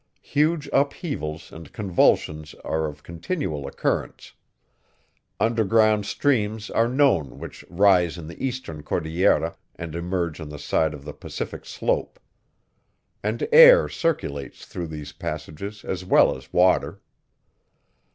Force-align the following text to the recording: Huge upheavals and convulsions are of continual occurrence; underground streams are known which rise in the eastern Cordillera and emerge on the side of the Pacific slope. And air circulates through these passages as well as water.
Huge 0.23 0.67
upheavals 0.73 1.51
and 1.51 1.71
convulsions 1.71 2.55
are 2.65 2.87
of 2.87 3.03
continual 3.03 3.67
occurrence; 3.67 4.33
underground 5.39 6.07
streams 6.07 6.71
are 6.71 6.87
known 6.87 7.37
which 7.37 7.63
rise 7.69 8.17
in 8.17 8.25
the 8.25 8.43
eastern 8.43 8.81
Cordillera 8.81 9.55
and 9.75 9.93
emerge 9.93 10.41
on 10.41 10.49
the 10.49 10.57
side 10.57 10.95
of 10.95 11.05
the 11.05 11.13
Pacific 11.13 11.67
slope. 11.67 12.19
And 13.21 13.47
air 13.51 13.87
circulates 13.87 14.65
through 14.65 14.87
these 14.87 15.11
passages 15.11 15.85
as 15.85 16.03
well 16.03 16.35
as 16.35 16.51
water. 16.51 16.99